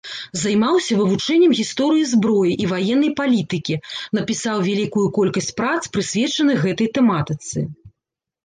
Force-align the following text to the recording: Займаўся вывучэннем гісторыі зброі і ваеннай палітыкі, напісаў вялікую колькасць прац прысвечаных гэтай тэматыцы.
Займаўся 0.43 0.93
вывучэннем 1.01 1.51
гісторыі 1.59 2.07
зброі 2.13 2.53
і 2.63 2.69
ваеннай 2.71 3.11
палітыкі, 3.19 3.75
напісаў 4.19 4.57
вялікую 4.69 5.05
колькасць 5.19 5.51
прац 5.61 5.75
прысвечаных 5.99 6.57
гэтай 6.69 6.87
тэматыцы. 6.97 7.59